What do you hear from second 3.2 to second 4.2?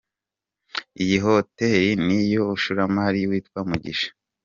witwa Mugisha.